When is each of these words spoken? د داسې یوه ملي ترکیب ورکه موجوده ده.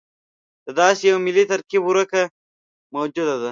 د 0.65 0.67
داسې 0.79 1.03
یوه 1.09 1.23
ملي 1.25 1.43
ترکیب 1.51 1.81
ورکه 1.85 2.21
موجوده 2.95 3.35
ده. 3.41 3.49